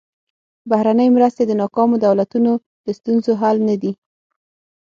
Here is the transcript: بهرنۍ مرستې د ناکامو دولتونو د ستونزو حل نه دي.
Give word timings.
بهرنۍ 0.69 1.09
مرستې 1.15 1.43
د 1.47 1.51
ناکامو 1.61 1.97
دولتونو 2.05 2.51
د 2.85 2.87
ستونزو 2.97 3.31
حل 3.41 3.57
نه 3.67 3.75
دي. 3.81 3.91